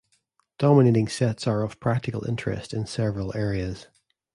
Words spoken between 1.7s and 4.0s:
practical interest in several areas.